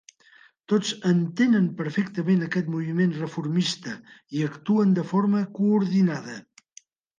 [0.71, 3.95] Tots entenen perfectament aquest moviment reformista
[4.39, 6.43] i actuen de forma coordinada.